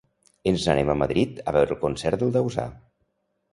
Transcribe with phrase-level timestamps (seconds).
[0.51, 2.69] Ens n'anem a Madrid a veure el concert del Dausà!